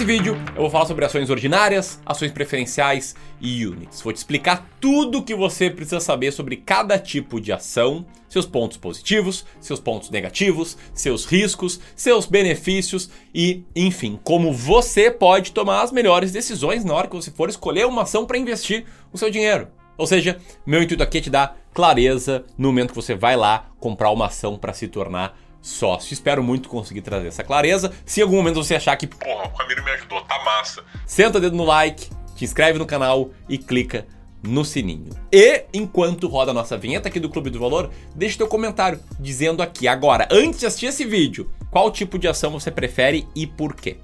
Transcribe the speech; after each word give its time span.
Nesse 0.00 0.12
vídeo 0.12 0.34
eu 0.56 0.62
vou 0.62 0.70
falar 0.70 0.86
sobre 0.86 1.04
ações 1.04 1.28
ordinárias, 1.28 2.00
ações 2.06 2.32
preferenciais 2.32 3.14
e 3.38 3.66
units. 3.66 4.00
Vou 4.00 4.10
te 4.14 4.16
explicar 4.16 4.66
tudo 4.80 5.18
o 5.18 5.22
que 5.22 5.34
você 5.34 5.68
precisa 5.68 6.00
saber 6.00 6.32
sobre 6.32 6.56
cada 6.56 6.98
tipo 6.98 7.38
de 7.38 7.52
ação, 7.52 8.06
seus 8.26 8.46
pontos 8.46 8.78
positivos, 8.78 9.44
seus 9.60 9.78
pontos 9.78 10.08
negativos, 10.08 10.78
seus 10.94 11.26
riscos, 11.26 11.80
seus 11.94 12.24
benefícios 12.24 13.10
e, 13.34 13.62
enfim, 13.76 14.18
como 14.24 14.54
você 14.54 15.10
pode 15.10 15.52
tomar 15.52 15.82
as 15.82 15.92
melhores 15.92 16.32
decisões 16.32 16.82
na 16.82 16.94
hora 16.94 17.06
que 17.06 17.16
você 17.16 17.30
for 17.30 17.50
escolher 17.50 17.84
uma 17.86 18.04
ação 18.04 18.24
para 18.24 18.38
investir 18.38 18.86
o 19.12 19.18
seu 19.18 19.30
dinheiro. 19.30 19.68
Ou 19.98 20.06
seja, 20.06 20.38
meu 20.64 20.82
intuito 20.82 21.02
aqui 21.02 21.18
é 21.18 21.20
te 21.20 21.28
dar 21.28 21.58
clareza 21.74 22.42
no 22.56 22.68
momento 22.68 22.88
que 22.88 22.96
você 22.96 23.14
vai 23.14 23.36
lá 23.36 23.66
comprar 23.78 24.10
uma 24.12 24.28
ação 24.28 24.56
para 24.56 24.72
se 24.72 24.88
tornar 24.88 25.38
sócio. 25.60 26.12
Espero 26.12 26.42
muito 26.42 26.68
conseguir 26.68 27.02
trazer 27.02 27.28
essa 27.28 27.44
clareza. 27.44 27.92
Se 28.04 28.20
em 28.20 28.22
algum 28.22 28.36
momento 28.36 28.62
você 28.62 28.74
achar 28.74 28.96
que, 28.96 29.06
porra, 29.06 29.46
o 29.46 29.56
Camilo 29.56 29.84
me 29.84 29.90
ajudou, 29.92 30.20
tá 30.22 30.42
massa. 30.44 30.82
Senta 31.06 31.38
o 31.38 31.40
dedo 31.40 31.56
no 31.56 31.64
like, 31.64 32.08
te 32.34 32.44
inscreve 32.44 32.78
no 32.78 32.86
canal 32.86 33.30
e 33.48 33.58
clica 33.58 34.06
no 34.42 34.64
sininho. 34.64 35.10
E 35.32 35.64
enquanto 35.72 36.28
roda 36.28 36.50
a 36.50 36.54
nossa 36.54 36.76
vinheta 36.76 37.08
aqui 37.08 37.20
do 37.20 37.28
Clube 37.28 37.50
do 37.50 37.60
Valor, 37.60 37.90
deixa 38.14 38.38
teu 38.38 38.48
comentário 38.48 39.00
dizendo 39.18 39.62
aqui 39.62 39.86
agora, 39.86 40.26
antes 40.30 40.60
de 40.60 40.66
assistir 40.66 40.86
esse 40.86 41.04
vídeo, 41.04 41.50
qual 41.70 41.90
tipo 41.90 42.18
de 42.18 42.26
ação 42.26 42.50
você 42.50 42.70
prefere 42.70 43.28
e 43.34 43.46
por 43.46 43.74
quê. 43.74 43.98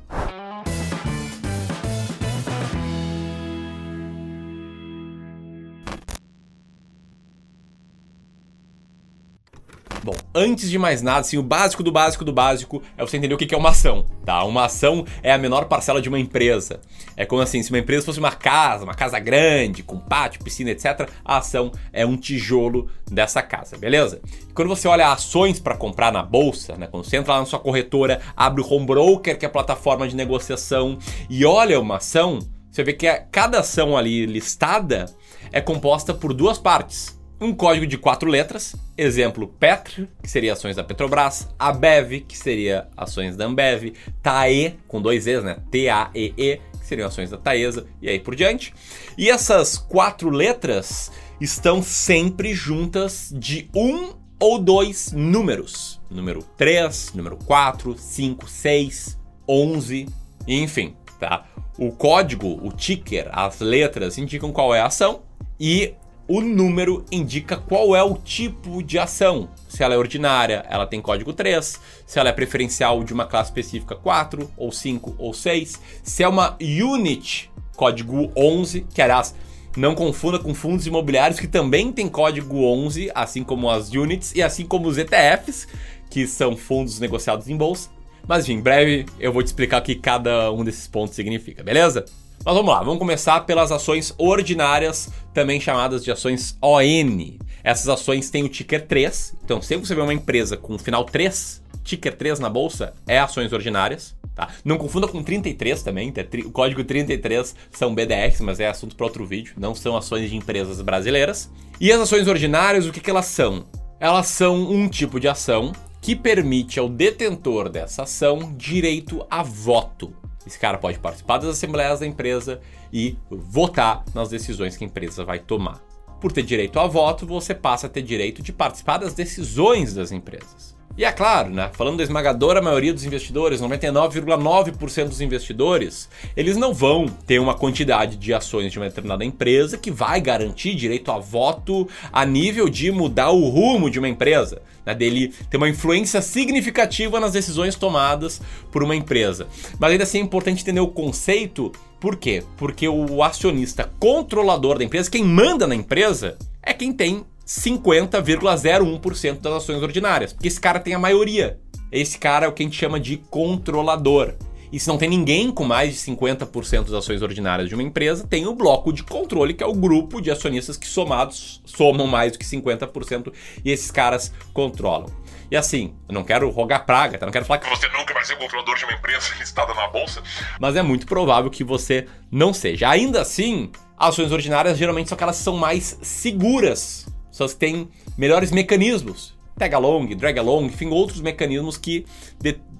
Antes 10.36 10.68
de 10.68 10.78
mais 10.78 11.00
nada, 11.00 11.20
assim, 11.20 11.38
o 11.38 11.42
básico 11.42 11.82
do 11.82 11.90
básico 11.90 12.22
do 12.22 12.32
básico 12.32 12.82
é 12.96 13.04
você 13.04 13.16
entender 13.16 13.34
o 13.34 13.38
que 13.38 13.54
é 13.54 13.58
uma 13.58 13.70
ação, 13.70 14.04
tá? 14.22 14.44
Uma 14.44 14.66
ação 14.66 15.06
é 15.22 15.32
a 15.32 15.38
menor 15.38 15.64
parcela 15.64 16.00
de 16.00 16.10
uma 16.10 16.18
empresa. 16.18 16.78
É 17.16 17.24
como 17.24 17.40
assim, 17.40 17.62
se 17.62 17.70
uma 17.70 17.78
empresa 17.78 18.04
fosse 18.04 18.18
uma 18.18 18.30
casa, 18.30 18.84
uma 18.84 18.92
casa 18.92 19.18
grande, 19.18 19.82
com 19.82 19.98
pátio, 19.98 20.44
piscina, 20.44 20.70
etc., 20.70 21.08
a 21.24 21.38
ação 21.38 21.72
é 21.90 22.04
um 22.04 22.18
tijolo 22.18 22.90
dessa 23.10 23.40
casa, 23.40 23.78
beleza? 23.78 24.20
E 24.46 24.52
quando 24.52 24.68
você 24.68 24.86
olha 24.86 25.10
ações 25.10 25.58
para 25.58 25.74
comprar 25.74 26.12
na 26.12 26.22
bolsa, 26.22 26.76
né? 26.76 26.86
Quando 26.86 27.04
você 27.04 27.16
entra 27.16 27.32
lá 27.32 27.40
na 27.40 27.46
sua 27.46 27.58
corretora, 27.58 28.20
abre 28.36 28.60
o 28.60 28.70
home 28.70 28.84
broker, 28.84 29.38
que 29.38 29.46
é 29.46 29.48
a 29.48 29.50
plataforma 29.50 30.06
de 30.06 30.14
negociação, 30.14 30.98
e 31.30 31.46
olha 31.46 31.80
uma 31.80 31.96
ação, 31.96 32.40
você 32.70 32.84
vê 32.84 32.92
que 32.92 33.10
cada 33.32 33.60
ação 33.60 33.96
ali 33.96 34.26
listada 34.26 35.06
é 35.50 35.62
composta 35.62 36.12
por 36.12 36.34
duas 36.34 36.58
partes 36.58 37.16
um 37.40 37.54
código 37.54 37.86
de 37.86 37.98
quatro 37.98 38.30
letras, 38.30 38.74
exemplo 38.96 39.46
Petr, 39.46 40.06
que 40.22 40.30
seria 40.30 40.54
ações 40.54 40.76
da 40.76 40.84
Petrobras, 40.84 41.48
Abev, 41.58 42.20
que 42.26 42.36
seria 42.36 42.88
ações 42.96 43.36
da 43.36 43.44
Ambev, 43.44 43.94
TAE, 44.22 44.78
com 44.88 45.00
dois 45.00 45.26
E's, 45.26 45.44
né? 45.44 45.58
T-A-E-E, 45.70 46.60
que 46.78 46.86
seriam 46.86 47.08
ações 47.08 47.30
da 47.30 47.36
Taesa, 47.36 47.86
e 48.00 48.08
aí 48.08 48.18
por 48.18 48.34
diante. 48.34 48.72
E 49.18 49.28
essas 49.28 49.76
quatro 49.76 50.30
letras 50.30 51.10
estão 51.40 51.82
sempre 51.82 52.54
juntas 52.54 53.32
de 53.36 53.68
um 53.74 54.14
ou 54.40 54.58
dois 54.58 55.12
números. 55.12 56.00
Número 56.10 56.42
3, 56.56 57.12
número 57.14 57.36
4, 57.36 57.96
5, 57.98 58.48
6, 58.48 59.18
11, 59.48 60.06
enfim, 60.46 60.96
tá? 61.18 61.46
O 61.78 61.92
código, 61.92 62.58
o 62.66 62.72
ticker, 62.72 63.28
as 63.32 63.60
letras 63.60 64.16
indicam 64.16 64.52
qual 64.52 64.74
é 64.74 64.80
a 64.80 64.86
ação 64.86 65.22
e 65.60 65.94
o 66.28 66.40
número 66.40 67.04
indica 67.10 67.56
qual 67.56 67.94
é 67.94 68.02
o 68.02 68.16
tipo 68.16 68.82
de 68.82 68.98
ação. 68.98 69.48
Se 69.68 69.82
ela 69.82 69.94
é 69.94 69.98
ordinária, 69.98 70.64
ela 70.68 70.86
tem 70.86 71.00
código 71.00 71.32
3. 71.32 71.80
Se 72.06 72.18
ela 72.18 72.28
é 72.28 72.32
preferencial 72.32 73.04
de 73.04 73.12
uma 73.12 73.26
classe 73.26 73.50
específica, 73.50 73.94
4, 73.94 74.50
ou 74.56 74.72
5, 74.72 75.14
ou 75.18 75.32
6. 75.32 75.80
Se 76.02 76.22
é 76.22 76.28
uma 76.28 76.56
unit, 76.60 77.50
código 77.76 78.32
11, 78.36 78.86
que 78.92 79.00
aliás, 79.00 79.34
não 79.76 79.94
confunda 79.94 80.38
com 80.38 80.54
fundos 80.54 80.86
imobiliários 80.86 81.38
que 81.38 81.46
também 81.46 81.92
tem 81.92 82.08
código 82.08 82.64
11, 82.64 83.10
assim 83.14 83.44
como 83.44 83.70
as 83.70 83.90
units 83.90 84.34
e 84.34 84.42
assim 84.42 84.64
como 84.64 84.88
os 84.88 84.98
ETFs, 84.98 85.68
que 86.10 86.26
são 86.26 86.56
fundos 86.56 86.98
negociados 86.98 87.48
em 87.48 87.56
bolsa. 87.56 87.90
Mas 88.26 88.48
em 88.48 88.60
breve 88.60 89.06
eu 89.20 89.32
vou 89.32 89.42
te 89.42 89.46
explicar 89.46 89.80
o 89.80 89.84
que 89.84 89.94
cada 89.94 90.50
um 90.50 90.64
desses 90.64 90.88
pontos 90.88 91.14
significa, 91.14 91.62
beleza? 91.62 92.04
Mas 92.44 92.54
vamos 92.54 92.72
lá, 92.72 92.82
vamos 92.82 92.98
começar 92.98 93.40
pelas 93.40 93.72
ações 93.72 94.14
ordinárias, 94.16 95.10
também 95.34 95.60
chamadas 95.60 96.04
de 96.04 96.12
ações 96.12 96.56
ON. 96.62 97.38
Essas 97.64 97.88
ações 97.88 98.30
têm 98.30 98.44
o 98.44 98.48
ticker 98.48 98.86
3, 98.86 99.36
então 99.44 99.60
sempre 99.60 99.82
que 99.82 99.88
você 99.88 99.94
vê 99.94 100.00
uma 100.00 100.14
empresa 100.14 100.56
com 100.56 100.78
final 100.78 101.04
3, 101.04 101.62
ticker 101.82 102.16
3 102.16 102.38
na 102.38 102.48
bolsa, 102.48 102.94
é 103.06 103.18
ações 103.18 103.52
ordinárias. 103.52 104.14
Tá? 104.36 104.48
Não 104.62 104.76
confunda 104.76 105.08
com 105.08 105.22
33 105.22 105.82
também, 105.82 106.12
tá? 106.12 106.20
o 106.44 106.50
código 106.50 106.84
33 106.84 107.56
são 107.72 107.94
BDRs, 107.94 108.42
mas 108.42 108.60
é 108.60 108.68
assunto 108.68 108.94
para 108.94 109.06
outro 109.06 109.24
vídeo, 109.24 109.54
não 109.56 109.74
são 109.74 109.96
ações 109.96 110.28
de 110.28 110.36
empresas 110.36 110.80
brasileiras. 110.82 111.50
E 111.80 111.90
as 111.90 112.00
ações 112.00 112.28
ordinárias, 112.28 112.86
o 112.86 112.92
que, 112.92 113.00
que 113.00 113.08
elas 113.08 113.24
são? 113.24 113.64
Elas 113.98 114.26
são 114.26 114.70
um 114.70 114.88
tipo 114.88 115.18
de 115.18 115.26
ação 115.26 115.72
que 116.02 116.14
permite 116.14 116.78
ao 116.78 116.86
detentor 116.86 117.70
dessa 117.70 118.02
ação 118.02 118.54
direito 118.56 119.26
a 119.30 119.42
voto. 119.42 120.14
Esse 120.46 120.58
cara 120.58 120.78
pode 120.78 120.98
participar 120.98 121.38
das 121.38 121.50
assembleias 121.50 122.00
da 122.00 122.06
empresa 122.06 122.60
e 122.92 123.16
votar 123.28 124.04
nas 124.14 124.28
decisões 124.28 124.76
que 124.76 124.84
a 124.84 124.86
empresa 124.86 125.24
vai 125.24 125.40
tomar. 125.40 125.80
Por 126.20 126.30
ter 126.30 126.42
direito 126.42 126.78
a 126.78 126.86
voto, 126.86 127.26
você 127.26 127.54
passa 127.54 127.88
a 127.88 127.90
ter 127.90 128.02
direito 128.02 128.42
de 128.42 128.52
participar 128.52 128.98
das 128.98 129.12
decisões 129.12 129.92
das 129.92 130.12
empresas. 130.12 130.75
E 130.98 131.04
é 131.04 131.12
claro, 131.12 131.50
né, 131.50 131.70
falando 131.74 131.98
da 131.98 132.02
esmagadora 132.02 132.62
maioria 132.62 132.90
dos 132.90 133.04
investidores, 133.04 133.60
99,9% 133.60 135.08
dos 135.08 135.20
investidores, 135.20 136.08
eles 136.34 136.56
não 136.56 136.72
vão 136.72 137.06
ter 137.06 137.38
uma 137.38 137.52
quantidade 137.54 138.16
de 138.16 138.32
ações 138.32 138.72
de 138.72 138.78
uma 138.78 138.88
determinada 138.88 139.22
empresa 139.22 139.76
que 139.76 139.90
vai 139.90 140.22
garantir 140.22 140.74
direito 140.74 141.12
a 141.12 141.18
voto 141.18 141.86
a 142.10 142.24
nível 142.24 142.66
de 142.66 142.90
mudar 142.90 143.30
o 143.30 143.46
rumo 143.50 143.90
de 143.90 143.98
uma 143.98 144.08
empresa, 144.08 144.62
né, 144.86 144.94
dele 144.94 145.34
ter 145.50 145.58
uma 145.58 145.68
influência 145.68 146.22
significativa 146.22 147.20
nas 147.20 147.32
decisões 147.32 147.74
tomadas 147.74 148.40
por 148.72 148.82
uma 148.82 148.96
empresa. 148.96 149.46
Mas 149.78 149.92
ainda 149.92 150.04
assim 150.04 150.20
é 150.20 150.22
importante 150.22 150.62
entender 150.62 150.80
o 150.80 150.88
conceito, 150.88 151.72
por 152.00 152.16
quê? 152.16 152.42
Porque 152.56 152.88
o 152.88 153.22
acionista 153.22 153.90
controlador 153.98 154.78
da 154.78 154.84
empresa, 154.84 155.10
quem 155.10 155.24
manda 155.24 155.66
na 155.66 155.74
empresa, 155.74 156.38
é 156.62 156.72
quem 156.72 156.90
tem 156.90 157.22
50,01% 157.46 159.40
das 159.40 159.52
ações 159.52 159.82
ordinárias, 159.82 160.32
porque 160.32 160.48
esse 160.48 160.60
cara 160.60 160.80
tem 160.80 160.94
a 160.94 160.98
maioria. 160.98 161.60
Esse 161.92 162.18
cara 162.18 162.46
é 162.46 162.48
o 162.48 162.52
que 162.52 162.62
a 162.62 162.66
gente 162.66 162.76
chama 162.76 162.98
de 162.98 163.16
controlador. 163.16 164.34
E 164.72 164.80
se 164.80 164.88
não 164.88 164.98
tem 164.98 165.08
ninguém 165.08 165.52
com 165.52 165.64
mais 165.64 165.94
de 165.94 166.00
50% 166.12 166.84
das 166.84 166.92
ações 166.92 167.22
ordinárias 167.22 167.68
de 167.68 167.74
uma 167.74 167.84
empresa, 167.84 168.26
tem 168.26 168.46
o 168.46 168.54
bloco 168.54 168.92
de 168.92 169.04
controle, 169.04 169.54
que 169.54 169.62
é 169.62 169.66
o 169.66 169.72
grupo 169.72 170.20
de 170.20 170.30
acionistas 170.30 170.76
que 170.76 170.88
somados 170.88 171.62
somam 171.64 172.08
mais 172.08 172.32
do 172.32 172.38
que 172.38 172.44
50% 172.44 173.32
e 173.64 173.70
esses 173.70 173.92
caras 173.92 174.32
controlam. 174.52 175.08
E 175.48 175.56
assim, 175.56 175.94
eu 176.08 176.14
não 176.14 176.24
quero 176.24 176.50
rogar 176.50 176.84
praga, 176.84 177.16
tá? 177.16 177.24
Não 177.24 177.32
quero 177.32 177.44
falar 177.44 177.60
que 177.60 177.70
você 177.70 177.88
nunca 177.88 178.12
vai 178.12 178.24
ser 178.24 178.36
controlador 178.36 178.76
de 178.76 178.84
uma 178.84 178.94
empresa 178.94 179.32
listada 179.38 179.72
na 179.72 179.86
bolsa. 179.86 180.20
Mas 180.60 180.74
é 180.74 180.82
muito 180.82 181.06
provável 181.06 181.48
que 181.48 181.62
você 181.62 182.08
não 182.30 182.52
seja. 182.52 182.88
Ainda 182.88 183.22
assim, 183.22 183.70
ações 183.96 184.32
ordinárias 184.32 184.76
geralmente 184.76 185.08
são 185.08 185.14
aquelas 185.14 185.38
que 185.38 185.44
são 185.44 185.56
mais 185.56 185.96
seguras 186.02 187.06
pessoas 187.36 187.52
que 187.52 187.60
têm 187.60 187.90
melhores 188.16 188.50
mecanismos, 188.50 189.34
tag 189.58 189.74
along, 189.74 190.14
drag 190.14 190.38
along, 190.38 190.64
enfim, 190.64 190.88
outros 190.88 191.20
mecanismos 191.20 191.76
que 191.76 192.06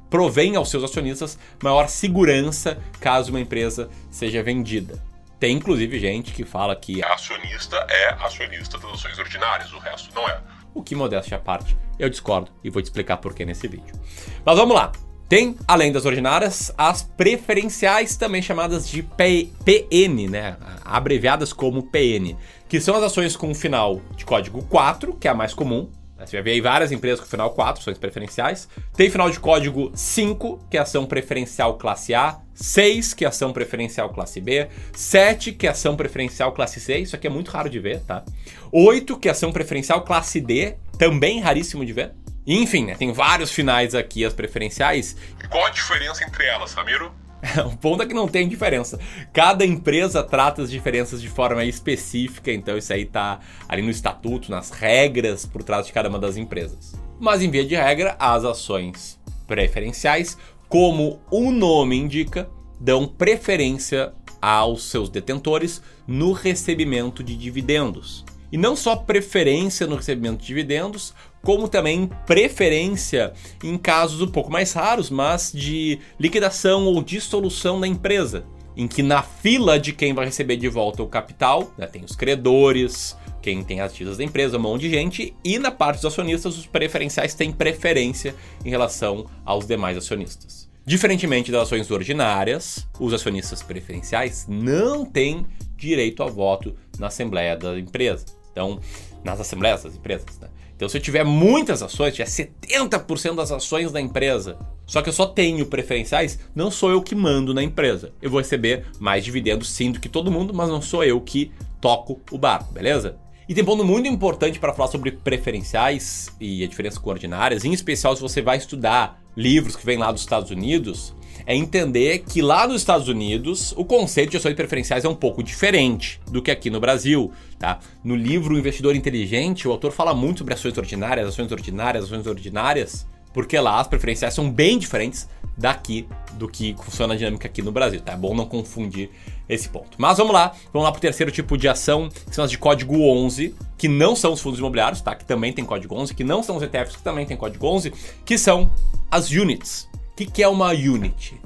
provêm 0.08 0.56
aos 0.56 0.70
seus 0.70 0.82
acionistas 0.82 1.38
maior 1.62 1.88
segurança 1.88 2.78
caso 2.98 3.30
uma 3.30 3.40
empresa 3.40 3.90
seja 4.10 4.42
vendida. 4.42 5.04
Tem 5.38 5.54
inclusive 5.54 5.98
gente 5.98 6.32
que 6.32 6.42
fala 6.42 6.74
que 6.74 7.04
acionista 7.04 7.76
é 7.90 8.14
acionista 8.14 8.78
das 8.78 8.92
ações 8.92 9.18
ordinárias, 9.18 9.70
o 9.74 9.78
resto 9.78 10.14
não 10.14 10.26
é. 10.26 10.40
O 10.72 10.82
que 10.82 10.94
modéstia 10.94 11.36
à 11.36 11.40
parte, 11.40 11.76
eu 11.98 12.08
discordo 12.08 12.50
e 12.64 12.70
vou 12.70 12.80
te 12.80 12.86
explicar 12.86 13.18
por 13.18 13.34
que 13.34 13.44
nesse 13.44 13.68
vídeo. 13.68 13.94
Mas 14.42 14.56
vamos 14.56 14.74
lá. 14.74 14.90
Tem, 15.28 15.56
além 15.66 15.90
das 15.90 16.04
ordinárias, 16.04 16.72
as 16.78 17.02
preferenciais, 17.02 18.16
também 18.16 18.40
chamadas 18.40 18.88
de 18.88 19.02
PN, 19.02 20.28
né? 20.30 20.56
Abreviadas 20.84 21.52
como 21.52 21.82
PN, 21.82 22.36
que 22.68 22.80
são 22.80 22.96
as 22.96 23.02
ações 23.02 23.36
com 23.36 23.54
final 23.54 24.00
de 24.16 24.24
código 24.24 24.62
4, 24.64 25.14
que 25.14 25.28
é 25.28 25.30
a 25.30 25.34
mais 25.34 25.54
comum. 25.54 25.90
Você 26.18 26.36
vai 26.36 26.42
ver 26.42 26.50
aí 26.52 26.60
várias 26.60 26.90
empresas 26.90 27.20
com 27.20 27.26
final 27.26 27.50
4, 27.50 27.82
ações 27.82 27.98
preferenciais. 27.98 28.68
Tem 28.96 29.10
final 29.10 29.30
de 29.30 29.38
código 29.38 29.92
5, 29.94 30.66
que 30.70 30.78
é 30.78 30.80
ação 30.80 31.04
preferencial 31.04 31.76
classe 31.76 32.14
A. 32.14 32.38
6, 32.54 33.12
que 33.12 33.24
é 33.24 33.28
ação 33.28 33.52
preferencial 33.52 34.08
classe 34.08 34.40
B. 34.40 34.66
7, 34.94 35.52
que 35.52 35.66
é 35.66 35.70
ação 35.70 35.94
preferencial 35.94 36.52
classe 36.52 36.80
C. 36.80 36.98
Isso 36.98 37.14
aqui 37.14 37.26
é 37.26 37.30
muito 37.30 37.50
raro 37.50 37.68
de 37.68 37.78
ver, 37.78 38.00
tá? 38.00 38.24
8, 38.72 39.18
que 39.18 39.28
é 39.28 39.32
ação 39.32 39.52
preferencial 39.52 40.02
classe 40.02 40.40
D. 40.40 40.76
Também 40.98 41.38
raríssimo 41.40 41.84
de 41.84 41.92
ver. 41.92 42.12
Enfim, 42.46 42.86
né, 42.86 42.94
tem 42.94 43.12
vários 43.12 43.50
finais 43.50 43.94
aqui, 43.94 44.24
as 44.24 44.32
preferenciais. 44.32 45.16
Qual 45.50 45.66
a 45.66 45.70
diferença 45.70 46.24
entre 46.24 46.46
elas, 46.46 46.72
Ramiro? 46.72 47.12
o 47.66 47.76
ponto 47.76 48.02
é 48.02 48.06
que 48.06 48.14
não 48.14 48.28
tem 48.28 48.48
diferença. 48.48 48.98
Cada 49.32 49.64
empresa 49.64 50.22
trata 50.22 50.62
as 50.62 50.70
diferenças 50.70 51.20
de 51.20 51.28
forma 51.28 51.64
específica, 51.64 52.52
então 52.52 52.76
isso 52.76 52.92
aí 52.92 53.04
tá 53.04 53.40
ali 53.68 53.82
no 53.82 53.90
estatuto, 53.90 54.50
nas 54.50 54.70
regras 54.70 55.46
por 55.46 55.62
trás 55.62 55.86
de 55.86 55.92
cada 55.92 56.08
uma 56.08 56.18
das 56.18 56.36
empresas. 56.36 56.94
Mas 57.18 57.42
em 57.42 57.50
via 57.50 57.64
de 57.64 57.74
regra, 57.74 58.16
as 58.18 58.44
ações 58.44 59.18
preferenciais, 59.46 60.36
como 60.68 61.20
o 61.30 61.50
nome 61.50 61.96
indica, 61.96 62.48
dão 62.80 63.06
preferência 63.06 64.12
aos 64.40 64.84
seus 64.84 65.08
detentores 65.08 65.82
no 66.06 66.32
recebimento 66.32 67.22
de 67.22 67.36
dividendos. 67.36 68.24
E 68.52 68.56
não 68.56 68.76
só 68.76 68.94
preferência 68.94 69.86
no 69.86 69.96
recebimento 69.96 70.40
de 70.40 70.46
dividendos, 70.46 71.14
como 71.46 71.68
também 71.68 72.10
preferência 72.26 73.32
em 73.62 73.78
casos 73.78 74.20
um 74.20 74.26
pouco 74.26 74.50
mais 74.50 74.72
raros, 74.72 75.10
mas 75.10 75.52
de 75.54 76.00
liquidação 76.18 76.86
ou 76.86 77.00
dissolução 77.00 77.78
da 77.78 77.86
empresa, 77.86 78.44
em 78.76 78.88
que 78.88 79.00
na 79.00 79.22
fila 79.22 79.78
de 79.78 79.92
quem 79.92 80.12
vai 80.12 80.24
receber 80.24 80.56
de 80.56 80.68
volta 80.68 81.04
o 81.04 81.06
capital, 81.06 81.72
né, 81.78 81.86
tem 81.86 82.02
os 82.02 82.16
credores, 82.16 83.16
quem 83.40 83.62
tem 83.62 83.80
as 83.80 83.92
dívidas 83.92 84.18
da 84.18 84.24
empresa, 84.24 84.56
um 84.58 84.60
monte 84.60 84.80
de 84.80 84.90
gente, 84.90 85.36
e 85.44 85.56
na 85.56 85.70
parte 85.70 85.98
dos 85.98 86.06
acionistas, 86.06 86.58
os 86.58 86.66
preferenciais 86.66 87.32
têm 87.32 87.52
preferência 87.52 88.34
em 88.64 88.70
relação 88.70 89.26
aos 89.44 89.68
demais 89.68 89.96
acionistas. 89.96 90.68
Diferentemente 90.84 91.52
das 91.52 91.62
ações 91.62 91.88
ordinárias, 91.92 92.88
os 92.98 93.14
acionistas 93.14 93.62
preferenciais 93.62 94.46
não 94.48 95.04
têm 95.06 95.46
direito 95.76 96.24
a 96.24 96.26
voto 96.26 96.74
na 96.98 97.06
assembleia 97.06 97.56
da 97.56 97.78
empresa. 97.78 98.26
Então, 98.50 98.80
nas 99.22 99.38
assembleias 99.38 99.84
das 99.84 99.94
empresas, 99.94 100.40
né? 100.40 100.48
Então, 100.76 100.88
se 100.88 100.98
eu 100.98 101.00
tiver 101.02 101.24
muitas 101.24 101.82
ações, 101.82 102.14
tiver 102.14 102.28
70% 102.28 103.34
das 103.34 103.50
ações 103.50 103.90
da 103.90 104.00
empresa, 104.00 104.58
só 104.84 105.00
que 105.00 105.08
eu 105.08 105.12
só 105.12 105.24
tenho 105.24 105.64
preferenciais, 105.64 106.38
não 106.54 106.70
sou 106.70 106.90
eu 106.90 107.02
que 107.02 107.14
mando 107.14 107.54
na 107.54 107.62
empresa. 107.62 108.12
Eu 108.20 108.30
vou 108.30 108.40
receber 108.40 108.84
mais 109.00 109.24
dividendos 109.24 109.70
sim 109.70 109.90
do 109.90 109.98
que 109.98 110.08
todo 110.08 110.30
mundo, 110.30 110.52
mas 110.52 110.68
não 110.68 110.82
sou 110.82 111.02
eu 111.02 111.18
que 111.20 111.50
toco 111.80 112.20
o 112.30 112.36
barco, 112.36 112.72
beleza? 112.72 113.16
E 113.48 113.54
tem 113.54 113.64
ponto 113.64 113.84
muito 113.84 114.06
importante 114.06 114.58
para 114.58 114.74
falar 114.74 114.88
sobre 114.88 115.12
preferenciais 115.12 116.30
e 116.38 116.62
a 116.62 116.66
diferença 116.66 117.00
com 117.00 117.08
ordinárias, 117.08 117.64
em 117.64 117.72
especial 117.72 118.14
se 118.14 118.20
você 118.20 118.42
vai 118.42 118.58
estudar 118.58 119.22
livros 119.36 119.76
que 119.76 119.84
vêm 119.84 119.98
lá 119.98 120.10
dos 120.10 120.22
Estados 120.22 120.50
Unidos, 120.50 121.14
é 121.46 121.54
entender 121.54 122.20
que 122.20 122.42
lá 122.42 122.66
nos 122.66 122.80
Estados 122.80 123.08
Unidos 123.08 123.72
o 123.76 123.84
conceito 123.84 124.30
de 124.30 124.36
ações 124.36 124.54
preferenciais 124.54 125.04
é 125.04 125.08
um 125.08 125.14
pouco 125.14 125.42
diferente 125.42 126.20
do 126.30 126.42
que 126.42 126.50
aqui 126.50 126.70
no 126.70 126.80
Brasil, 126.80 127.30
tá? 127.58 127.78
No 128.02 128.16
livro 128.16 128.58
Investidor 128.58 128.96
Inteligente, 128.96 129.68
o 129.68 129.70
autor 129.70 129.92
fala 129.92 130.12
muito 130.12 130.38
sobre 130.38 130.54
ações 130.54 130.76
ordinárias, 130.76 131.28
ações 131.28 131.52
ordinárias, 131.52 132.04
ações 132.04 132.26
ordinárias, 132.26 133.06
porque 133.32 133.58
lá 133.58 133.80
as 133.80 133.86
preferenciais 133.86 134.34
são 134.34 134.50
bem 134.50 134.78
diferentes 134.78 135.28
daqui 135.56 136.06
do 136.34 136.48
que 136.48 136.74
funciona 136.82 137.14
a 137.14 137.16
dinâmica 137.16 137.46
aqui 137.46 137.62
no 137.62 137.70
Brasil, 137.72 138.00
tá? 138.00 138.12
É 138.12 138.16
bom 138.16 138.34
não 138.34 138.44
confundir 138.44 139.10
esse 139.48 139.68
ponto. 139.68 139.90
Mas 139.96 140.18
vamos 140.18 140.32
lá, 140.32 140.52
vamos 140.72 140.84
lá 140.84 140.92
para 140.92 140.98
o 140.98 141.00
terceiro 141.00 141.30
tipo 141.30 141.56
de 141.56 141.68
ação, 141.68 142.08
que 142.08 142.34
são 142.34 142.44
as 142.44 142.50
de 142.50 142.58
código 142.58 143.00
11, 143.00 143.54
que 143.78 143.88
não 143.88 144.16
são 144.16 144.32
os 144.32 144.40
fundos 144.40 144.58
imobiliários, 144.58 145.00
tá? 145.00 145.14
Que 145.14 145.24
também 145.24 145.52
tem 145.52 145.64
código 145.64 145.94
11, 145.94 146.14
que 146.14 146.24
não 146.24 146.42
são 146.42 146.56
os 146.56 146.62
ETFs, 146.62 146.96
que 146.96 147.02
também 147.02 147.24
tem 147.24 147.36
código 147.36 147.66
11, 147.66 147.92
que 148.24 148.36
são 148.36 148.70
as 149.10 149.30
units. 149.30 149.88
O 150.12 150.16
que, 150.16 150.26
que 150.26 150.42
é 150.42 150.48
uma 150.48 150.70
unit? 150.70 151.40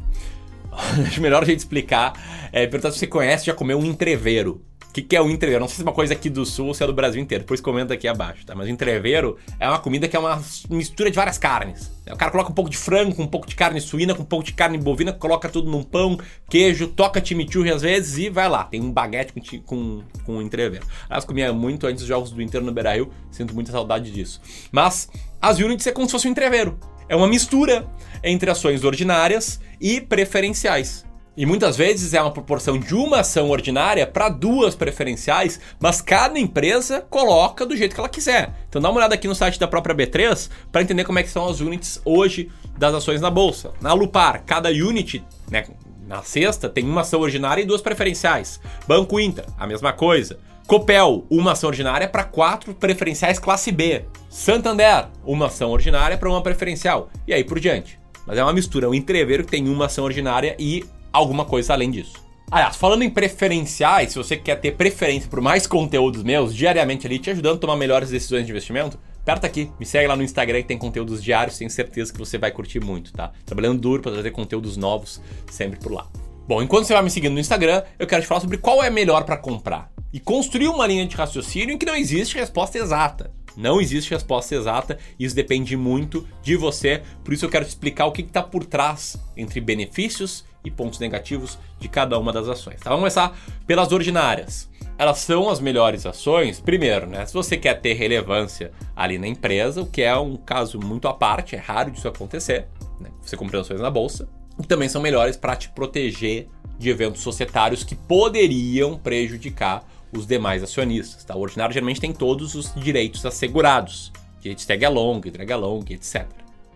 Acho 1.07 1.21
melhor 1.21 1.43
a 1.43 1.47
gente 1.47 1.59
explicar. 1.59 2.13
É, 2.53 2.67
perguntar 2.67 2.93
se 2.93 2.99
você 2.99 3.07
conhece, 3.07 3.47
já 3.47 3.55
comeu 3.55 3.79
um 3.79 3.85
entreveiro. 3.85 4.63
O 4.91 4.93
que, 4.93 5.03
que 5.03 5.15
é 5.15 5.23
o 5.23 5.31
entreveiro? 5.31 5.61
Não 5.61 5.69
sei 5.69 5.77
se 5.77 5.83
é 5.83 5.85
uma 5.85 5.93
coisa 5.93 6.15
aqui 6.15 6.29
do 6.29 6.45
sul 6.45 6.67
ou 6.67 6.75
se 6.75 6.83
é 6.83 6.87
do 6.87 6.93
Brasil 6.93 7.23
inteiro. 7.23 7.45
Depois 7.45 7.61
comenta 7.61 7.95
aqui 7.95 8.09
abaixo, 8.09 8.45
tá? 8.45 8.57
Mas 8.57 8.67
o 8.67 8.71
entreveiro 8.73 9.39
é 9.61 9.69
uma 9.69 9.79
comida 9.79 10.09
que 10.09 10.17
é 10.17 10.19
uma 10.19 10.43
mistura 10.69 11.09
de 11.09 11.15
várias 11.15 11.39
carnes. 11.39 11.93
O 12.11 12.17
cara 12.17 12.33
coloca 12.33 12.51
um 12.51 12.55
pouco 12.55 12.69
de 12.69 12.77
frango, 12.77 13.15
com 13.15 13.23
um 13.23 13.27
pouco 13.29 13.47
de 13.47 13.55
carne 13.55 13.81
suína, 13.81 14.17
com 14.17 14.23
um 14.23 14.27
pouco 14.27 14.45
de 14.45 14.53
carne 14.53 14.77
bovina, 14.79 15.13
coloca 15.13 15.49
tudo 15.49 15.71
num 15.71 15.85
pão, 15.85 16.19
queijo, 16.49 16.89
toca 16.89 17.25
chimichurri 17.25 17.71
às 17.71 17.83
vezes 17.83 18.19
e 18.19 18.29
vai 18.29 18.49
lá. 18.49 18.65
Tem 18.65 18.81
um 18.81 18.91
baguete 18.91 19.33
com, 19.33 19.61
com, 19.61 20.03
com 20.27 20.43
entreveiro. 20.43 20.85
Comia 21.25 21.53
muito 21.53 21.87
antes 21.87 22.01
dos 22.01 22.09
jogos 22.09 22.33
do 22.33 22.43
Inter 22.43 22.61
no 22.61 22.73
Beira-Rio. 22.73 23.13
Sinto 23.31 23.55
muita 23.55 23.71
saudade 23.71 24.11
disso. 24.11 24.41
Mas 24.73 25.09
as 25.41 25.61
units 25.61 25.87
é 25.87 25.93
como 25.93 26.07
se 26.07 26.11
fosse 26.11 26.27
um 26.27 26.33
entreveiro. 26.33 26.77
É 27.11 27.17
uma 27.17 27.27
mistura 27.27 27.85
entre 28.23 28.49
ações 28.49 28.85
ordinárias 28.85 29.61
e 29.81 30.01
preferenciais. 30.01 31.05
E 31.37 31.45
muitas 31.45 31.77
vezes 31.77 32.15
é 32.15 32.23
uma 32.23 32.31
proporção 32.31 32.79
de 32.79 32.95
uma 32.95 33.19
ação 33.19 33.51
ordinária 33.51 34.07
para 34.07 34.29
duas 34.29 34.77
preferenciais, 34.77 35.59
mas 35.81 36.01
cada 36.01 36.39
empresa 36.39 37.01
coloca 37.01 37.67
do 37.67 37.77
jeito 37.77 37.95
que 37.97 38.01
ela 38.01 38.09
quiser. 38.09 38.55
Então 38.69 38.81
dá 38.81 38.89
uma 38.89 38.99
olhada 38.99 39.17
aqui 39.17 39.27
no 39.27 39.35
site 39.35 39.59
da 39.59 39.67
própria 39.67 39.93
B3 39.93 40.49
para 40.71 40.83
entender 40.83 41.03
como 41.03 41.19
é 41.19 41.25
que 41.25 41.31
são 41.31 41.49
as 41.49 41.59
units 41.59 42.01
hoje 42.05 42.49
das 42.79 42.95
ações 42.95 43.21
na 43.21 43.29
bolsa. 43.29 43.73
Na 43.81 43.93
Lupar, 43.93 44.45
cada 44.47 44.69
unit, 44.69 45.25
né, 45.51 45.67
na 46.07 46.23
sexta, 46.23 46.69
tem 46.69 46.85
uma 46.85 47.01
ação 47.01 47.23
ordinária 47.23 47.61
e 47.61 47.67
duas 47.67 47.83
preferenciais. 47.83 48.61
Banco 48.87 49.19
Inter, 49.19 49.47
a 49.59 49.67
mesma 49.67 49.93
coisa. 49.93 50.39
Copel, 50.71 51.27
uma 51.29 51.51
ação 51.51 51.69
ordinária 51.69 52.07
para 52.07 52.23
quatro 52.23 52.73
preferenciais 52.73 53.41
classe 53.41 53.73
B. 53.73 54.05
Santander, 54.29 55.09
uma 55.25 55.47
ação 55.47 55.69
ordinária 55.69 56.17
para 56.17 56.31
uma 56.31 56.41
preferencial. 56.41 57.11
E 57.27 57.35
aí 57.35 57.43
por 57.43 57.59
diante. 57.59 57.99
Mas 58.25 58.39
é 58.39 58.43
uma 58.45 58.53
mistura, 58.53 58.89
um 58.89 58.95
entreveiro 58.95 59.43
que 59.45 59.51
tem 59.51 59.69
uma 59.69 59.87
ação 59.87 60.05
ordinária 60.05 60.55
e 60.61 60.85
alguma 61.13 61.45
coisa 61.45 61.73
além 61.73 61.91
disso. 61.91 62.13
Aliás, 62.49 62.77
falando 62.77 63.03
em 63.03 63.11
preferenciais, 63.11 64.13
se 64.13 64.17
você 64.17 64.37
quer 64.37 64.61
ter 64.61 64.77
preferência 64.77 65.29
por 65.29 65.41
mais 65.41 65.67
conteúdos 65.67 66.23
meus 66.23 66.55
diariamente 66.55 67.05
ali, 67.05 67.19
te 67.19 67.31
ajudando 67.31 67.57
a 67.57 67.59
tomar 67.59 67.75
melhores 67.75 68.11
decisões 68.11 68.47
de 68.47 68.53
investimento, 68.53 68.97
aperta 69.23 69.49
aqui, 69.49 69.73
me 69.77 69.85
segue 69.85 70.07
lá 70.07 70.15
no 70.15 70.23
Instagram 70.23 70.63
que 70.63 70.69
tem 70.69 70.79
conteúdos 70.79 71.21
diários, 71.21 71.59
tenho 71.59 71.69
certeza 71.69 72.13
que 72.13 72.19
você 72.21 72.39
vai 72.39 72.53
curtir 72.53 72.79
muito, 72.79 73.13
tá? 73.13 73.33
Trabalhando 73.45 73.81
duro 73.81 74.03
para 74.03 74.13
trazer 74.13 74.31
conteúdos 74.31 74.77
novos 74.77 75.21
sempre 75.51 75.81
por 75.81 75.91
lá. 75.91 76.07
Bom, 76.47 76.63
enquanto 76.63 76.85
você 76.85 76.93
vai 76.93 77.03
me 77.03 77.11
seguindo 77.11 77.33
no 77.33 77.41
Instagram, 77.41 77.83
eu 77.99 78.07
quero 78.07 78.23
te 78.23 78.29
falar 78.29 78.41
sobre 78.41 78.57
qual 78.57 78.85
é 78.85 78.89
melhor 78.89 79.25
para 79.25 79.37
comprar 79.37 79.91
e 80.13 80.21
construir 80.21 80.69
uma 80.69 80.87
linha 80.87 81.07
de 81.07 81.17
raciocínio 81.17 81.75
em 81.75 81.79
que 81.79 81.87
não 81.87 81.97
existe 81.97 82.37
resposta 82.37 82.79
exata. 82.79 83.31
Não 83.57 83.81
existe 83.81 84.11
resposta 84.11 84.55
exata, 84.55 84.99
isso 85.19 85.35
depende 85.35 85.77
muito 85.77 86.27
de 86.43 86.57
você, 86.57 87.03
por 87.25 87.35
isso 87.35 87.45
eu 87.45 87.51
quero 87.51 87.65
te 87.65 87.69
explicar 87.69 88.07
o 88.07 88.13
que 88.13 88.23
está 88.23 88.43
por 88.43 88.65
trás 88.65 89.17
entre 89.37 89.61
benefícios 89.61 90.45
e 90.65 90.71
pontos 90.71 90.99
negativos 90.99 91.59
de 91.79 91.89
cada 91.89 92.19
uma 92.19 92.33
das 92.33 92.49
ações. 92.49 92.81
Tá? 92.81 92.91
Vamos 92.91 93.01
começar 93.01 93.37
pelas 93.67 93.93
ordinárias. 93.93 94.69
Elas 94.97 95.19
são 95.19 95.49
as 95.49 95.61
melhores 95.61 96.05
ações, 96.05 96.61
primeiro, 96.61 97.07
né? 97.07 97.25
Se 97.25 97.33
você 97.33 97.57
quer 97.57 97.81
ter 97.81 97.95
relevância 97.95 98.71
ali 98.95 99.19
na 99.19 99.27
empresa, 99.27 99.81
o 99.81 99.87
que 99.87 100.03
é 100.03 100.15
um 100.15 100.37
caso 100.37 100.79
muito 100.79 101.09
à 101.09 101.15
parte, 101.15 101.57
é 101.57 101.59
raro 101.59 101.91
disso 101.91 102.07
acontecer, 102.07 102.67
né? 103.01 103.09
Você 103.23 103.35
comprando 103.35 103.63
ações 103.63 103.81
na 103.81 103.91
bolsa, 103.91 104.29
e 104.63 104.67
também 104.67 104.91
são 104.91 105.01
melhores 105.01 105.39
para 105.39 105.57
te 105.57 105.71
proteger 105.71 106.49
de 106.79 106.91
eventos 106.91 107.23
societários 107.23 107.83
que 107.83 107.95
poderiam 107.95 108.99
prejudicar 108.99 109.83
os 110.13 110.27
demais 110.27 110.63
acionistas. 110.63 111.25
Tá? 111.25 111.35
O 111.37 111.41
ordinário 111.41 111.73
geralmente 111.73 112.01
tem 112.01 112.13
todos 112.13 112.55
os 112.55 112.75
direitos 112.75 113.25
assegurados, 113.25 114.13
direitos 114.41 114.65
tag 114.65 114.85
along, 114.85 115.21
drag 115.21 115.53
along, 115.53 115.85
etc. 115.91 116.27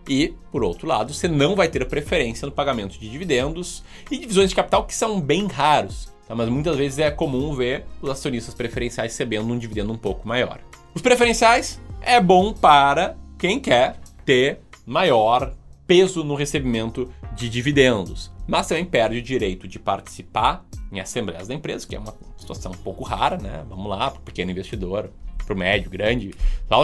E, 0.07 0.33
por 0.51 0.63
outro 0.63 0.87
lado, 0.87 1.13
você 1.13 1.27
não 1.27 1.55
vai 1.55 1.67
ter 1.67 1.85
preferência 1.87 2.45
no 2.45 2.51
pagamento 2.51 2.99
de 2.99 3.09
dividendos 3.09 3.83
e 4.09 4.17
divisões 4.17 4.49
de 4.49 4.55
capital 4.55 4.85
que 4.85 4.93
são 4.93 5.19
bem 5.19 5.47
raros. 5.47 6.13
Tá? 6.27 6.35
Mas 6.35 6.49
muitas 6.49 6.75
vezes 6.75 6.99
é 6.99 7.09
comum 7.09 7.55
ver 7.55 7.85
os 8.01 8.09
acionistas 8.09 8.53
preferenciais 8.53 9.11
recebendo 9.11 9.51
um 9.51 9.57
dividendo 9.57 9.91
um 9.91 9.97
pouco 9.97 10.27
maior. 10.27 10.59
Os 10.93 11.01
preferenciais 11.01 11.81
é 12.01 12.21
bom 12.21 12.53
para 12.53 13.17
quem 13.37 13.59
quer 13.59 13.97
ter 14.23 14.59
maior 14.85 15.53
peso 15.87 16.23
no 16.23 16.35
recebimento 16.35 17.11
de 17.35 17.49
dividendos, 17.49 18.31
mas 18.47 18.67
também 18.67 18.85
perde 18.85 19.19
o 19.19 19.21
direito 19.21 19.67
de 19.67 19.79
participar 19.79 20.65
em 20.91 20.99
assembleias 20.99 21.47
da 21.47 21.53
empresa, 21.53 21.87
que 21.87 21.95
é 21.95 21.99
uma 21.99 22.15
situação 22.37 22.71
um 22.71 22.77
pouco 22.77 23.03
rara, 23.03 23.37
né? 23.37 23.65
Vamos 23.67 23.89
lá, 23.89 24.11
para 24.11 24.19
o 24.19 24.23
pequeno 24.23 24.51
investidor, 24.51 25.11
para 25.45 25.53
o 25.53 25.57
médio, 25.57 25.89
grande, 25.89 26.33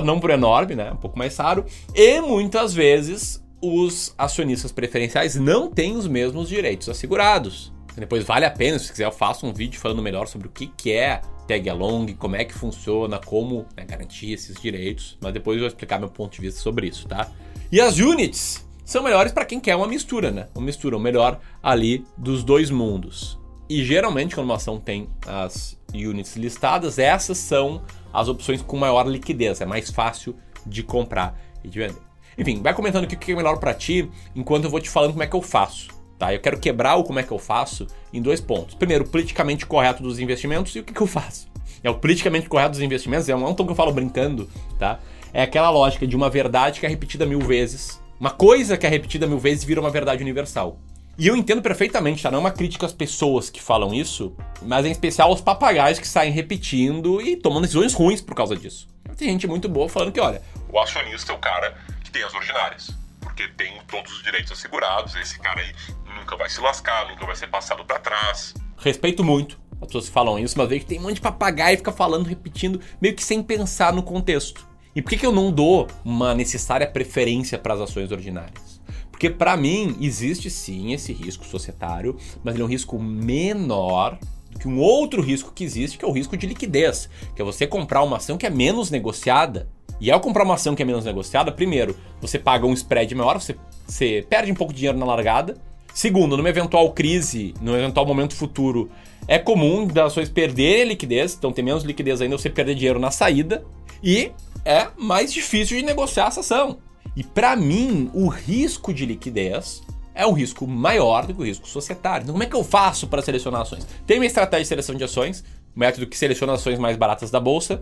não 0.04 0.20
para 0.20 0.32
o 0.32 0.34
enorme, 0.34 0.76
né? 0.76 0.92
Um 0.92 0.98
pouco 0.98 1.18
mais 1.18 1.36
raro. 1.38 1.66
E 1.96 2.22
muitas 2.22 2.74
vezes 2.74 3.44
os 3.62 4.14
acionistas 4.18 4.72
preferenciais 4.72 5.36
não 5.36 5.70
têm 5.70 5.96
os 5.96 6.08
mesmos 6.08 6.50
direitos 6.50 6.90
assegurados. 6.90 7.72
Depois 7.96 8.24
vale 8.24 8.46
a 8.46 8.52
pena, 8.52 8.80
se 8.80 8.90
quiser, 8.90 9.06
eu 9.06 9.12
faço 9.12 9.46
um 9.46 9.54
vídeo 9.54 9.80
falando 9.80 10.02
melhor 10.02 10.28
sobre 10.28 10.48
o 10.48 10.52
que, 10.52 10.68
que 10.68 10.92
é 10.94 11.22
tag 11.48 11.70
along, 11.70 12.14
como 12.14 12.36
é 12.36 12.46
que 12.46 12.54
funciona, 12.54 13.20
como 13.20 13.66
né, 13.76 13.86
garantir 13.86 14.32
esses 14.32 14.60
direitos, 14.60 15.18
mas 15.22 15.34
depois 15.34 15.58
eu 15.58 15.62
vou 15.62 15.68
explicar 15.68 16.00
meu 16.00 16.10
ponto 16.10 16.34
de 16.34 16.42
vista 16.42 16.62
sobre 16.62 16.88
isso, 16.88 17.08
tá? 17.08 17.30
E 17.72 17.82
as 17.82 17.98
units 18.00 18.66
são 18.84 19.04
melhores 19.04 19.32
para 19.32 19.46
quem 19.46 19.60
quer 19.60 19.76
uma 19.76 19.88
mistura, 19.88 20.32
né? 20.32 20.48
Uma 20.56 20.66
mistura, 20.66 20.98
o 20.98 21.00
melhor 21.00 21.40
ali 21.62 22.06
dos 22.18 22.44
dois 22.44 22.70
mundos. 22.70 23.40
E 23.70 23.84
geralmente, 23.86 24.36
quando 24.36 24.46
uma 24.46 24.56
ação 24.56 24.80
tem 24.80 25.08
as 25.26 25.78
units 25.94 26.36
listadas, 26.36 27.00
essas 27.00 27.38
são 27.38 27.82
as 28.14 28.28
opções 28.28 28.62
com 28.62 28.78
maior 28.78 29.08
liquidez, 29.08 29.62
é 29.62 29.66
mais 29.66 29.90
fácil 29.90 30.36
de 30.66 30.84
comprar 30.84 31.40
e 31.64 31.70
de 31.70 31.80
vender. 31.80 32.02
Enfim, 32.38 32.62
vai 32.62 32.74
comentando 32.74 33.06
o 33.06 33.08
que 33.08 33.32
é 33.32 33.36
melhor 33.36 33.58
para 33.60 33.74
ti, 33.74 34.10
enquanto 34.36 34.66
eu 34.66 34.70
vou 34.70 34.80
te 34.80 34.90
falando 34.90 35.12
como 35.12 35.24
é 35.24 35.28
que 35.28 35.36
eu 35.36 35.42
faço. 35.42 35.90
Tá? 36.18 36.34
Eu 36.34 36.40
quero 36.40 36.60
quebrar 36.60 36.96
o 36.96 37.04
como 37.04 37.20
é 37.20 37.24
que 37.24 37.32
eu 37.32 37.40
faço 37.40 37.88
em 38.12 38.22
dois 38.22 38.42
pontos. 38.42 38.76
Primeiro, 38.76 39.06
politicamente 39.08 39.66
correto 39.66 40.04
dos 40.04 40.20
investimentos 40.20 40.76
e 40.76 40.80
o 40.80 40.84
que, 40.84 40.94
que 40.94 41.02
eu 41.02 41.08
faço. 41.08 41.50
É 41.84 41.90
o 41.90 41.96
politicamente 41.96 42.50
correto 42.50 42.72
dos 42.72 42.82
investimentos, 42.82 43.30
é 43.30 43.36
um 43.36 43.54
tom 43.54 43.66
que 43.66 43.72
eu 43.72 43.76
falo 43.76 43.92
brincando, 43.92 44.50
tá? 44.78 45.00
É 45.34 45.42
aquela 45.42 45.70
lógica 45.70 46.06
de 46.06 46.16
uma 46.16 46.30
verdade 46.30 46.80
que 46.80 46.86
é 46.86 46.90
repetida 46.90 47.26
mil 47.26 47.40
vezes 47.40 48.01
uma 48.22 48.30
coisa 48.30 48.78
que 48.78 48.86
é 48.86 48.90
repetida 48.90 49.26
mil 49.26 49.40
vezes 49.40 49.64
vira 49.64 49.82
uma 49.82 49.90
verdade 49.90 50.22
universal. 50.22 50.78
E 51.18 51.26
eu 51.26 51.36
entendo 51.36 51.60
perfeitamente, 51.60 52.22
tá? 52.22 52.30
Não 52.30 52.38
é 52.38 52.42
uma 52.42 52.52
crítica 52.52 52.86
às 52.86 52.94
pessoas 52.94 53.50
que 53.50 53.60
falam 53.60 53.96
isso, 53.96 54.36
mas 54.62 54.86
em 54.86 54.92
especial 54.92 55.30
aos 55.30 55.42
papagaios 55.42 55.98
que 55.98 56.08
saem 56.08 56.32
repetindo 56.32 57.20
e 57.20 57.36
tomando 57.36 57.64
decisões 57.64 57.96
ruins 57.96 58.22
por 58.22 58.36
causa 58.36 58.56
disso. 58.56 58.88
Tem 59.18 59.28
gente 59.30 59.48
muito 59.48 59.68
boa 59.68 59.90
falando 59.90 60.12
que, 60.12 60.20
olha. 60.20 60.40
O 60.72 60.80
acionista 60.80 61.32
é 61.32 61.36
o 61.36 61.40
cara 61.40 61.76
que 62.04 62.12
tem 62.12 62.22
as 62.22 62.32
ordinárias. 62.36 62.92
Por 63.20 63.32
porque 63.32 63.48
tem 63.48 63.74
todos 63.90 64.12
os 64.12 64.22
direitos 64.22 64.52
assegurados, 64.52 65.16
esse 65.16 65.40
cara 65.40 65.60
aí 65.60 65.74
nunca 66.16 66.38
vai 66.38 66.48
se 66.48 66.62
lascar, 66.62 67.10
nunca 67.10 67.26
vai 67.26 67.36
ser 67.36 67.48
passado 67.48 67.84
para 67.84 67.98
trás. 67.98 68.54
Respeito 68.78 69.24
muito 69.24 69.60
as 69.82 69.88
pessoas 69.88 70.06
que 70.06 70.12
falam 70.12 70.38
isso, 70.38 70.56
mas 70.60 70.70
vejo 70.70 70.82
que 70.82 70.88
tem 70.88 71.00
um 71.00 71.04
monte 71.04 71.16
de 71.16 71.22
papagaio 71.22 71.74
e 71.74 71.78
fica 71.78 71.92
falando, 71.92 72.28
repetindo, 72.28 72.80
meio 73.02 73.16
que 73.16 73.24
sem 73.24 73.42
pensar 73.42 73.92
no 73.92 74.04
contexto. 74.04 74.70
E 74.96 75.02
por 75.02 75.10
que, 75.10 75.18
que 75.18 75.26
eu 75.26 75.32
não 75.32 75.52
dou 75.52 75.88
uma 76.04 76.36
necessária 76.36 76.86
preferência 76.86 77.58
para 77.58 77.74
as 77.74 77.82
ações 77.82 78.12
ordinárias? 78.12 78.82
Porque 79.10 79.30
para 79.30 79.56
mim 79.56 79.96
existe 80.02 80.50
sim 80.50 80.94
esse 80.94 81.14
risco 81.14 81.46
societário, 81.46 82.18
mas 82.44 82.56
ele 82.56 82.64
é 82.64 82.66
um 82.66 82.70
risco 82.70 83.00
menor 83.00 84.18
do 84.50 84.60
que 84.60 84.68
um 84.68 84.80
outro 84.80 85.22
risco 85.22 85.54
que 85.54 85.64
existe, 85.64 85.98
que 85.98 86.04
é 86.04 86.08
o 86.08 86.12
risco 86.12 86.36
de 86.36 86.46
liquidez, 86.46 87.08
que 87.36 87.42
é 87.42 87.46
você 87.46 87.66
comprar 87.66 88.04
uma 88.04 88.18
ação 88.18 88.38
que 88.38 88.46
é 88.46 88.50
menos 88.50 88.90
negociada. 88.90 89.70
E 90.00 90.12
ao 90.12 90.20
comprar 90.20 90.44
uma 90.44 90.56
ação 90.56 90.76
que 90.76 90.82
é 90.82 90.86
menos 90.86 91.06
negociada, 91.06 91.52
primeiro, 91.52 91.96
você 92.20 92.40
paga 92.40 92.66
um 92.66 92.74
spread 92.74 93.14
maior, 93.14 93.40
você, 93.40 93.56
você 93.88 94.26
perde 94.28 94.52
um 94.52 94.56
pouco 94.56 94.74
de 94.74 94.80
dinheiro 94.80 94.98
na 94.98 95.06
largada. 95.06 95.56
Segundo, 95.94 96.36
numa 96.36 96.50
eventual 96.50 96.92
crise, 96.92 97.54
num 97.62 97.76
eventual 97.76 98.06
momento 98.06 98.34
futuro, 98.34 98.90
é 99.28 99.38
comum 99.38 99.86
das 99.86 100.08
ações 100.08 100.30
perderem 100.30 100.86
liquidez, 100.86 101.36
então 101.38 101.52
tem 101.52 101.64
menos 101.64 101.84
liquidez 101.84 102.22
ainda, 102.22 102.38
você 102.38 102.50
perder 102.50 102.76
dinheiro 102.76 103.00
na 103.00 103.12
saída. 103.12 103.64
E 104.04 104.32
é 104.66 104.88
mais 104.98 105.32
difícil 105.34 105.78
de 105.78 105.84
negociar 105.84 106.28
essa 106.28 106.42
ação. 106.42 106.80
E 107.16 107.24
para 107.24 107.56
mim, 107.56 108.10
o 108.14 108.28
risco 108.28 108.94
de 108.94 109.06
liquidez 109.06 109.82
é 110.14 110.26
um 110.26 110.34
risco 110.34 110.68
maior 110.68 111.26
do 111.26 111.34
que 111.34 111.42
o 111.42 111.46
risco 111.46 111.68
societário. 111.68 112.24
Então, 112.24 112.34
como 112.34 112.44
é 112.44 112.48
que 112.48 112.56
eu 112.56 112.64
faço 112.64 113.08
para 113.08 113.22
selecionar 113.22 113.62
ações? 113.62 113.88
Tem 114.06 114.18
uma 114.18 114.26
estratégia 114.26 114.64
de 114.64 114.68
seleção 114.68 114.96
de 114.96 115.04
ações, 115.04 115.44
um 115.76 115.80
método 115.80 116.08
que 116.08 116.18
seleciona 116.18 116.54
ações 116.54 116.80
mais 116.80 116.98
baratas 116.98 117.32
da 117.32 117.40
bolsa. 117.40 117.80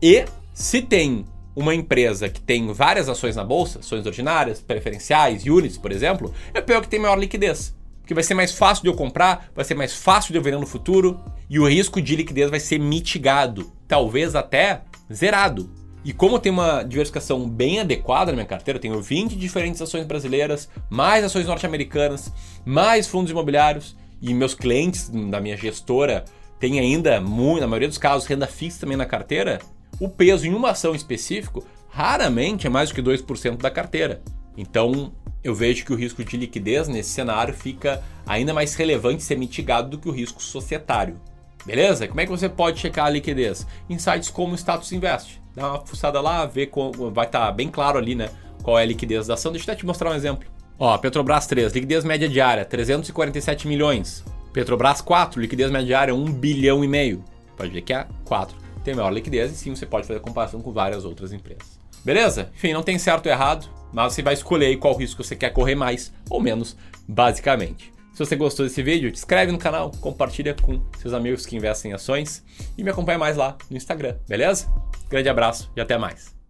E 0.00 0.24
se 0.54 0.82
tem 0.82 1.24
uma 1.54 1.74
empresa 1.74 2.28
que 2.28 2.40
tem 2.40 2.72
várias 2.72 3.08
ações 3.08 3.36
na 3.36 3.44
bolsa, 3.44 3.80
ações 3.80 4.06
ordinárias, 4.06 4.60
preferenciais, 4.60 5.44
units, 5.44 5.76
por 5.76 5.92
exemplo, 5.92 6.32
é 6.54 6.60
pior 6.60 6.80
que 6.80 6.88
tem 6.88 7.00
maior 7.00 7.18
liquidez. 7.18 7.74
Porque 8.00 8.14
vai 8.14 8.24
ser 8.24 8.34
mais 8.34 8.52
fácil 8.52 8.82
de 8.82 8.88
eu 8.88 8.94
comprar, 8.94 9.50
vai 9.54 9.64
ser 9.64 9.74
mais 9.74 9.94
fácil 9.94 10.32
de 10.32 10.38
eu 10.38 10.42
vender 10.42 10.58
no 10.58 10.66
futuro 10.66 11.20
e 11.48 11.60
o 11.60 11.68
risco 11.68 12.00
de 12.00 12.16
liquidez 12.16 12.50
vai 12.50 12.58
ser 12.58 12.78
mitigado, 12.78 13.70
talvez 13.86 14.34
até 14.34 14.82
zerado. 15.12 15.81
E 16.04 16.12
como 16.12 16.38
tem 16.38 16.50
uma 16.50 16.82
diversificação 16.82 17.48
bem 17.48 17.80
adequada 17.80 18.32
na 18.32 18.36
minha 18.36 18.46
carteira, 18.46 18.78
eu 18.78 18.80
tenho 18.80 19.00
20 19.00 19.36
diferentes 19.36 19.80
ações 19.80 20.04
brasileiras, 20.04 20.68
mais 20.90 21.24
ações 21.24 21.46
norte-americanas, 21.46 22.32
mais 22.64 23.06
fundos 23.06 23.30
imobiliários, 23.30 23.96
e 24.20 24.32
meus 24.32 24.54
clientes 24.54 25.08
da 25.08 25.40
minha 25.40 25.56
gestora 25.56 26.24
têm 26.58 26.78
ainda, 26.78 27.20
muito, 27.20 27.60
na 27.60 27.66
maioria 27.66 27.88
dos 27.88 27.98
casos, 27.98 28.26
renda 28.26 28.46
fixa 28.46 28.80
também 28.80 28.96
na 28.96 29.04
carteira, 29.04 29.60
o 30.00 30.08
peso 30.08 30.46
em 30.46 30.54
uma 30.54 30.70
ação 30.70 30.94
específico 30.94 31.64
raramente 31.88 32.66
é 32.66 32.70
mais 32.70 32.88
do 32.88 32.94
que 32.94 33.02
2% 33.02 33.58
da 33.58 33.70
carteira. 33.70 34.22
Então, 34.56 35.12
eu 35.42 35.54
vejo 35.54 35.84
que 35.84 35.92
o 35.92 35.96
risco 35.96 36.24
de 36.24 36.36
liquidez 36.36 36.88
nesse 36.88 37.10
cenário 37.10 37.52
fica 37.52 38.02
ainda 38.24 38.54
mais 38.54 38.74
relevante 38.74 39.22
ser 39.22 39.36
mitigado 39.36 39.90
do 39.90 39.98
que 39.98 40.08
o 40.08 40.12
risco 40.12 40.42
societário. 40.42 41.20
Beleza? 41.66 42.06
Como 42.06 42.20
é 42.20 42.24
que 42.24 42.30
você 42.30 42.48
pode 42.48 42.80
checar 42.80 43.06
a 43.06 43.10
liquidez? 43.10 43.66
Em 43.90 43.98
sites 43.98 44.30
como 44.30 44.52
o 44.52 44.58
Status 44.58 44.92
Invest. 44.92 45.41
Dá 45.54 45.68
uma 45.68 45.86
fuçada 45.86 46.20
lá, 46.20 46.46
vê 46.46 46.66
como 46.66 47.10
vai 47.10 47.26
estar 47.26 47.46
tá 47.46 47.52
bem 47.52 47.68
claro 47.68 47.98
ali, 47.98 48.14
né? 48.14 48.30
Qual 48.62 48.78
é 48.78 48.82
a 48.82 48.86
liquidez 48.86 49.26
da 49.26 49.34
ação. 49.34 49.52
Deixa 49.52 49.68
eu 49.68 49.72
até 49.72 49.80
te 49.80 49.86
mostrar 49.86 50.10
um 50.10 50.14
exemplo. 50.14 50.48
Ó, 50.78 50.96
Petrobras 50.98 51.46
3, 51.46 51.72
liquidez 51.72 52.04
média 52.04 52.28
diária, 52.28 52.64
347 52.64 53.68
milhões. 53.68 54.24
Petrobras 54.52 55.00
4, 55.00 55.40
liquidez 55.40 55.70
média 55.70 55.86
diária, 55.86 56.14
1 56.14 56.24
bilhão 56.32 56.84
e 56.84 56.88
meio. 56.88 57.24
Pode 57.56 57.70
ver 57.70 57.82
que 57.82 57.92
é 57.92 58.06
4. 58.24 58.56
Tem 58.82 58.94
maior 58.94 59.10
liquidez 59.10 59.52
e 59.52 59.54
sim, 59.54 59.74
você 59.74 59.86
pode 59.86 60.06
fazer 60.06 60.20
comparação 60.20 60.60
com 60.60 60.72
várias 60.72 61.04
outras 61.04 61.32
empresas. 61.32 61.78
Beleza? 62.04 62.50
Enfim, 62.54 62.72
não 62.72 62.82
tem 62.82 62.98
certo 62.98 63.26
ou 63.26 63.32
errado, 63.32 63.68
mas 63.92 64.12
você 64.12 64.22
vai 64.22 64.34
escolher 64.34 64.76
qual 64.76 64.96
risco 64.96 65.22
você 65.22 65.36
quer 65.36 65.50
correr 65.50 65.74
mais 65.74 66.12
ou 66.28 66.40
menos, 66.40 66.76
basicamente. 67.06 67.92
Se 68.22 68.28
você 68.28 68.36
gostou 68.36 68.64
desse 68.64 68.80
vídeo, 68.84 69.10
te 69.10 69.16
inscreve 69.16 69.50
no 69.50 69.58
canal, 69.58 69.90
compartilha 70.00 70.54
com 70.54 70.80
seus 71.00 71.12
amigos 71.12 71.44
que 71.44 71.56
investem 71.56 71.90
em 71.90 71.94
ações 71.94 72.44
e 72.78 72.84
me 72.84 72.90
acompanha 72.90 73.18
mais 73.18 73.36
lá 73.36 73.58
no 73.68 73.76
Instagram, 73.76 74.16
beleza? 74.28 74.72
Grande 75.10 75.28
abraço 75.28 75.72
e 75.74 75.80
até 75.80 75.98
mais. 75.98 76.41